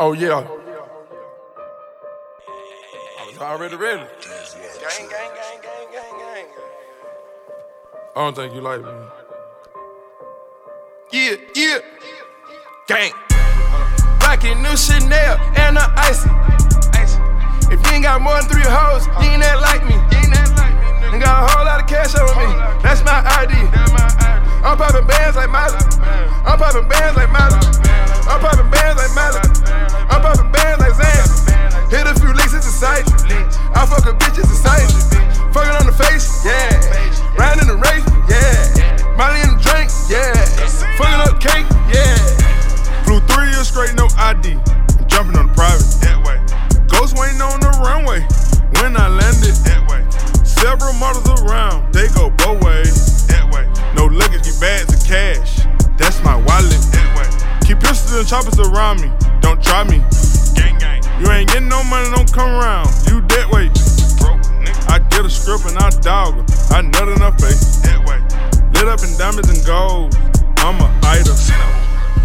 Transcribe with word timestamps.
Oh 0.00 0.12
yeah. 0.12 0.46
I 3.18 3.26
was 3.26 3.38
already 3.38 3.76
ready. 3.76 4.02
Gang, 4.02 5.08
gang, 5.08 5.08
gang, 5.08 5.60
gang, 5.62 5.88
gang, 5.92 6.18
gang. 6.18 6.46
I 8.14 8.20
don't 8.20 8.34
think 8.34 8.54
you 8.54 8.60
like 8.60 8.82
me. 8.82 8.90
Yeah, 11.12 11.36
yeah. 11.54 11.78
Gang. 12.88 13.12
Rockin' 14.20 14.62
new 14.62 14.76
Chanel 14.76 15.38
and 15.56 15.78
a 15.78 15.92
icy. 15.96 16.30
If 17.72 17.80
you 17.86 17.92
ain't 17.92 18.02
got 18.02 18.20
more 18.20 18.34
than 18.40 18.50
three 18.50 18.62
hoes, 18.64 19.06
you 19.06 19.30
ain't 19.30 19.42
that 19.42 19.60
like 19.60 19.84
me. 19.86 19.96
You 21.12 21.20
got 21.20 21.44
a 21.44 21.52
whole 21.52 21.64
lot 21.64 21.80
of 21.80 21.86
cash 21.86 22.14
on 22.16 22.24
me. 22.40 22.48
That's 22.82 23.04
my 23.04 23.20
ID. 23.44 23.52
I'm 24.64 24.78
popping 24.78 25.06
bands 25.06 25.36
like 25.36 25.50
Miley. 25.50 25.76
I'm 26.44 26.58
popping 26.58 26.88
bands 26.88 27.16
like 27.16 27.30
Miley. 27.30 27.91
ID. 44.32 44.56
Jumping 45.12 45.36
on 45.36 45.48
the 45.48 45.52
private. 45.52 45.84
That 46.00 46.16
way. 46.24 46.40
Ghost 46.88 47.20
waiting 47.20 47.44
on 47.44 47.60
the 47.60 47.68
runway. 47.84 48.24
When 48.80 48.96
I 48.96 49.12
landed. 49.12 49.52
That 49.68 49.84
way. 49.84 50.00
Several 50.40 50.96
models 50.96 51.28
around. 51.44 51.92
They 51.92 52.08
go 52.16 52.32
both 52.40 52.64
ways. 52.64 53.28
That 53.28 53.44
way. 53.52 53.68
No 53.92 54.08
luggage, 54.08 54.48
get 54.48 54.56
bags 54.56 54.88
of 54.88 55.04
cash. 55.04 55.68
That's 56.00 56.24
my 56.24 56.36
wallet. 56.48 56.80
That 56.96 57.08
way. 57.12 57.28
Keep 57.68 57.84
pistols 57.84 58.16
and 58.16 58.24
choppers 58.24 58.56
around 58.56 59.04
me. 59.04 59.12
Don't 59.44 59.60
try 59.60 59.84
me. 59.84 60.00
Gang 60.56 60.80
gang. 60.80 61.04
You 61.20 61.28
ain't 61.28 61.52
getting 61.52 61.68
no 61.68 61.84
money, 61.84 62.08
don't 62.16 62.30
come 62.32 62.48
around. 62.56 62.88
You 63.12 63.20
that 63.36 63.52
way. 63.52 63.68
Broke 64.16 64.40
nigga. 64.64 64.88
I 64.88 64.96
get 65.12 65.28
a 65.28 65.30
script 65.30 65.68
and 65.68 65.76
I 65.76 65.92
dog 66.00 66.40
her. 66.40 66.44
I 66.72 66.80
nut 66.80 67.08
in 67.12 67.20
her 67.20 67.36
face. 67.36 67.84
That 67.84 68.00
way. 68.08 68.16
Lit 68.72 68.88
up 68.88 69.04
in 69.04 69.12
diamonds 69.20 69.52
and 69.52 69.60
gold. 69.68 70.16
I'm 70.64 70.80
a 70.80 70.88
idol. 71.04 71.36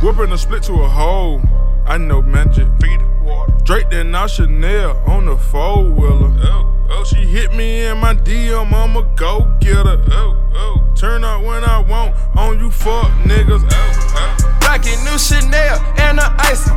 Whipping 0.00 0.32
a 0.32 0.38
split 0.38 0.62
to 0.64 0.80
a 0.80 0.88
hole. 0.88 1.42
I 1.90 1.96
know 1.96 2.22
magic. 2.22 2.68
Feed 2.80 3.02
water. 3.20 3.52
Drake 3.64 3.90
then 3.90 4.12
now 4.12 4.28
Chanel 4.28 4.96
on 5.08 5.26
the 5.26 5.36
four 5.36 5.82
wheeler. 5.82 6.30
Oh, 6.38 6.86
oh, 6.88 7.02
she 7.02 7.26
hit 7.26 7.52
me 7.52 7.84
in 7.84 7.98
my 7.98 8.14
DM. 8.14 8.72
I'ma 8.72 9.00
go 9.16 9.52
get 9.58 9.74
her. 9.74 10.00
Oh, 10.12 10.38
oh. 10.54 10.94
Turn 10.94 11.24
up 11.24 11.42
when 11.42 11.64
I 11.64 11.80
want 11.80 12.14
on 12.36 12.60
you 12.60 12.70
fuck 12.70 13.10
niggas. 13.26 13.66
Oh, 13.68 13.68
oh. 13.74 14.58
Rockin' 14.62 15.02
new 15.02 15.18
Chanel 15.18 15.82
and 15.98 16.20
a 16.20 16.30
icy. 16.38 16.70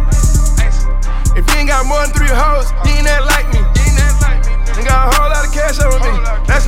If 1.38 1.46
you 1.46 1.60
ain't 1.62 1.70
got 1.70 1.86
more 1.86 2.02
than 2.02 2.10
three 2.18 2.34
hoes, 2.34 2.74
you 2.82 2.98
ain't 2.98 3.06
that 3.06 3.22
like 3.30 3.46
me. 3.54 3.62
You 4.74 4.90
got 4.90 5.14
a 5.14 5.16
whole 5.16 5.30
lot 5.30 5.46
of 5.46 5.54
cash 5.54 5.78
on 5.78 5.94
me. 6.02 6.10
That's 6.50 6.63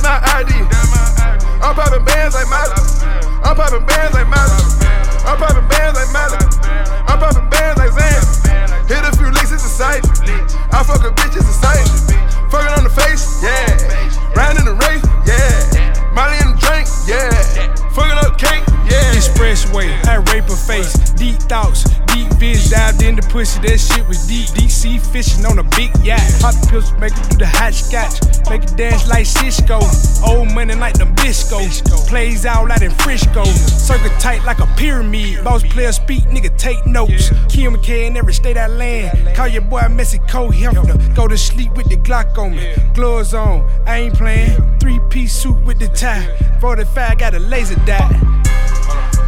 deep 22.28 22.38
vision, 22.38 22.70
dived 22.70 23.02
in 23.02 23.16
the 23.16 23.22
pussy. 23.22 23.60
That 23.60 23.78
shit 23.78 24.06
was 24.06 24.26
deep. 24.26 24.48
Sea 24.70 24.98
fishing 24.98 25.44
on 25.46 25.58
a 25.58 25.62
big 25.76 25.90
yacht. 26.04 26.20
Pop 26.40 26.54
the 26.54 26.66
pills, 26.70 26.92
make 26.94 27.12
it 27.12 27.30
do 27.30 27.38
the 27.38 27.46
hot 27.46 27.74
scotch. 27.74 28.20
Make 28.50 28.64
it 28.64 28.76
dance 28.76 29.08
like 29.08 29.26
Sisqo. 29.26 29.80
Old 30.26 30.52
money 30.54 30.74
like 30.74 30.94
them 30.94 31.14
disco. 31.14 31.58
Plays 32.06 32.44
out 32.46 32.70
out 32.70 32.82
in 32.82 32.90
Frisco. 32.90 33.44
Circle 33.44 34.10
tight 34.18 34.44
like 34.44 34.58
a 34.58 34.66
pyramid. 34.76 35.44
Boss 35.44 35.62
player 35.64 35.92
speak, 35.92 36.24
nigga 36.24 36.56
take 36.58 36.84
notes. 36.86 37.30
Kim 37.48 37.80
K 37.80 38.06
in 38.06 38.16
every 38.16 38.34
state 38.34 38.56
I 38.56 38.66
land. 38.66 39.34
Call 39.36 39.48
your 39.48 39.62
boy 39.62 39.88
Mexico 39.88 40.50
Hefner. 40.50 41.14
Go 41.14 41.26
to 41.28 41.38
sleep 41.38 41.72
with 41.74 41.88
the 41.88 41.96
Glock 41.96 42.36
on 42.38 42.56
me. 42.56 42.74
Gloves 42.94 43.34
on, 43.34 43.68
I 43.86 43.98
ain't 43.98 44.14
playing. 44.14 44.78
Three 44.78 45.00
piece 45.10 45.34
suit 45.34 45.56
with 45.64 45.78
the 45.78 45.88
tie. 45.88 46.26
45 46.60 47.18
got 47.18 47.34
a 47.34 47.38
laser 47.38 47.76
dot. 47.86 48.12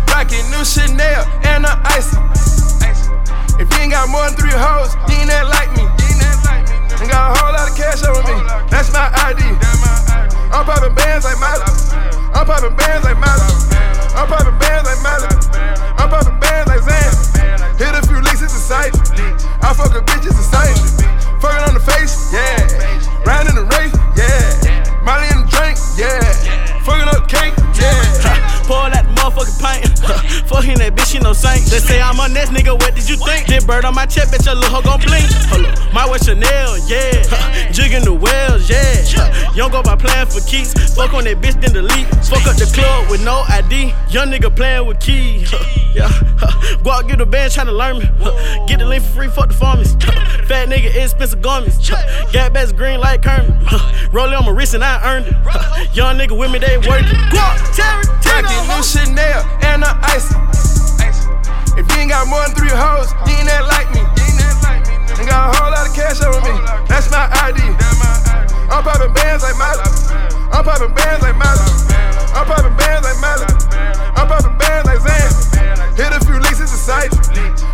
Rockin' 0.09 0.50
new 0.50 0.65
Chanel 0.65 1.25
and 1.44 1.65
a 1.65 1.81
icy. 1.84 2.58
Got 3.99 4.11
more 4.11 4.31
than 4.31 4.39
three 4.39 4.55
hoes, 4.55 4.95
you 5.11 5.19
ain't 5.19 5.27
that 5.27 5.51
like 5.51 5.75
me. 5.75 5.83
You 7.03 7.11
got 7.11 7.35
a 7.35 7.39
whole 7.43 7.51
lot 7.51 7.67
of 7.69 7.75
cash 7.75 7.99
on 8.07 8.23
me. 8.31 8.39
That's 8.71 8.93
my 8.95 9.11
ID. 9.27 9.43
I'm 10.55 10.65
popping 10.65 10.95
bands 10.95 11.25
like 11.25 11.35
Miley. 11.43 11.67
I'm 12.31 12.47
popping 12.47 12.77
bands 12.77 13.05
like 13.05 13.19
Miley. 13.19 13.48
No 31.28 31.34
saint. 31.34 31.61
They 31.69 31.78
say 31.78 32.00
I'm 32.00 32.19
a 32.19 32.28
next 32.28 32.50
nigga, 32.50 32.72
what 32.72 32.94
did 32.94 33.09
you 33.09 33.16
think? 33.16 33.47
This 33.47 33.65
bird 33.65 33.84
on 33.84 33.94
my 33.94 34.06
chest, 34.06 34.33
bitch, 34.33 34.47
your 34.47 34.55
little 34.55 34.81
hoe 34.81 34.83
gon' 34.83 35.00
blink. 35.00 35.28
Hold 35.53 35.66
up, 35.66 35.93
my 35.93 36.09
way 36.11 36.19
Chanel, 36.19 36.78
yeah. 36.89 37.71
Jigging 37.71 38.05
the 38.05 38.15
wells, 38.15 38.69
yeah. 38.71 39.53
You 39.53 39.69
don't 39.69 39.71
go 39.71 39.83
by 39.83 39.97
playing 39.97 40.28
for 40.28 40.41
keys. 40.49 40.72
Fuck 40.94 41.12
on 41.12 41.25
that 41.25 41.41
bitch, 41.43 41.61
then 41.61 41.72
delete. 41.72 42.09
Fuck 42.25 42.47
up 42.49 42.56
the 42.56 42.71
club 42.72 43.11
with 43.11 43.22
no 43.22 43.44
ID. 43.49 43.93
Young 44.09 44.33
nigga 44.33 44.55
playing 44.55 44.87
with 44.87 45.00
keys. 45.00 45.53
Yeah. 45.94 46.09
Go 46.83 46.93
out, 46.93 47.09
get 47.09 47.21
a 47.21 47.27
band, 47.27 47.53
tryna 47.53 47.77
learn 47.77 47.99
me. 47.99 48.06
Get 48.67 48.78
the 48.78 48.87
link 48.87 49.05
for 49.05 49.11
free, 49.11 49.28
fuck 49.28 49.49
the 49.49 49.55
farmers. 49.55 49.94
Fat 50.49 50.69
nigga, 50.69 50.94
expensive 50.97 51.43
garments. 51.43 51.91
Got 52.33 52.55
bags 52.55 52.72
green 52.72 53.00
like 53.00 53.22
Kermit. 53.22 53.53
Rolling 54.12 54.34
on 54.34 54.47
my 54.47 54.53
wrist 54.53 54.75
and 54.75 54.84
I 54.84 54.97
earned 55.05 55.27
it. 55.27 55.94
Young 55.94 56.17
nigga 56.17 56.38
with 56.38 56.50
me, 56.50 56.59
they 56.59 56.78
working. 56.78 57.19
Go 57.28 57.44
Tarantino. 57.77 58.77
New 58.77 58.83
Chanel 58.83 59.43
and 59.62 59.83
the 59.83 59.91
icy. 60.03 60.68
If 61.78 61.87
you 61.94 62.03
ain't 62.03 62.11
got 62.11 62.27
more 62.27 62.43
than 62.43 62.59
three 62.59 62.75
hoes, 62.75 63.15
you 63.22 63.39
ain't 63.39 63.47
that 63.47 63.62
like 63.71 63.87
me. 63.94 64.03
You 65.15 65.22
got 65.31 65.47
a 65.47 65.62
whole 65.62 65.71
lot 65.71 65.87
of 65.87 65.94
cash 65.94 66.19
on 66.27 66.43
me. 66.43 66.50
That's 66.91 67.06
my 67.06 67.31
ID. 67.47 67.62
I'm 68.66 68.83
popping 68.83 69.15
bands 69.15 69.47
like 69.47 69.55
Miley. 69.55 69.87
I'm 70.50 70.67
popping 70.67 70.91
bands 70.91 71.22
like 71.22 71.38
Miley. 71.38 71.62
I'm 72.34 72.50
popping 72.50 72.75
bands 72.75 73.06
like 73.06 73.19
Miley. 73.22 73.47
I'm 74.11 74.27
popping 74.27 74.59
bands 74.59 74.91
like 74.91 75.06
Zan. 75.06 75.31
Hit 75.94 76.11
a 76.11 76.19
few 76.27 76.43
it's 76.43 76.59
a 76.59 76.67
sight. 76.67 77.15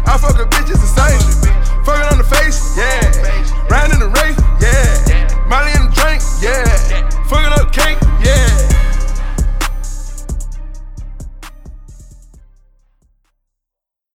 I 0.05 0.21
fuck 0.21 0.37
a 0.37 0.45
bitch, 0.53 0.69
it's 0.69 0.85
a 0.85 0.87
sight. 0.87 1.35